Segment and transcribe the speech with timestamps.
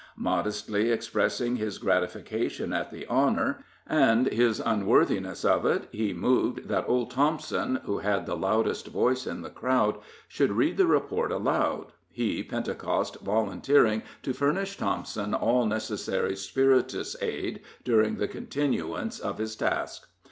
[0.17, 6.85] Modestly expressing his gratification at the honor, and his unworthiness of it, he moved that
[6.87, 11.91] old Thompson, who had the loudest voice in the crowd, should read the report aloud,
[12.11, 19.55] he, Pentecost, volunteering to furnish Thompson all necessary spirituous aid during the continuance of his
[19.55, 20.07] task.